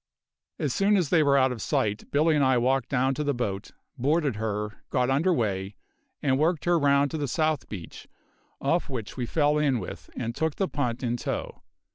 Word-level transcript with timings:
As 0.57 0.73
soon 0.73 0.97
as 0.97 1.09
they 1.09 1.21
were 1.21 1.37
out 1.37 1.51
of 1.51 1.61
sight, 1.61 2.09
Billy 2.09 2.35
and 2.35 2.43
I 2.43 2.57
walked 2.57 2.89
down 2.89 3.13
to 3.13 3.23
the 3.23 3.35
boat, 3.35 3.69
boarded 3.99 4.37
her, 4.37 4.81
got 4.89 5.11
under 5.11 5.31
way, 5.31 5.75
and 6.23 6.39
worked 6.39 6.65
her 6.65 6.79
round 6.79 7.11
to 7.11 7.19
the 7.19 7.27
south 7.27 7.69
beach, 7.69 8.07
off 8.59 8.89
which 8.89 9.15
we 9.15 9.27
fell 9.27 9.59
in 9.59 9.77
with 9.79 10.09
and 10.17 10.33
took 10.35 10.55
the 10.55 10.67
punt 10.67 11.03
in 11.03 11.17
tow. 11.17 11.61